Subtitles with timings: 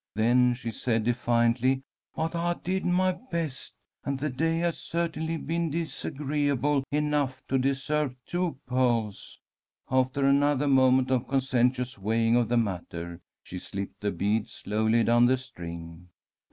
[0.15, 1.83] Then she said, defiantly:
[2.15, 8.15] "But I did my best, and the day has certainly been disagreeable enough to deserve
[8.25, 9.39] two pearls."
[9.91, 15.27] After another moment of conscientious weighing of the matter, she slipped the bead slowly down
[15.27, 16.07] the string.